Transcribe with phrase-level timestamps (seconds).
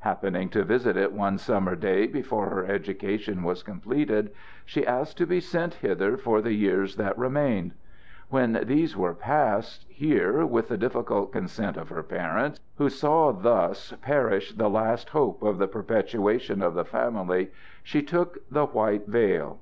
[0.00, 4.30] Happening to visit it one summer day before her education was completed,
[4.66, 7.72] she asked to be sent hither for the years that remained.
[8.28, 13.94] When these were past, here, with the difficult consent of her parents, who saw thus
[14.02, 17.50] perish the last hope of the perpetuation of the family,
[17.82, 19.60] she took the white veil.